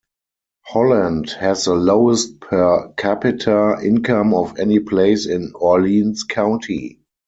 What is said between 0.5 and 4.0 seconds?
Holland has the lowest per capita